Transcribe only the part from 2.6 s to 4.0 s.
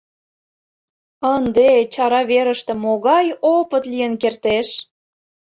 могай опыт